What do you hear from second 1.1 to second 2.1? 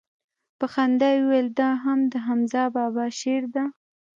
يې وويل دا هم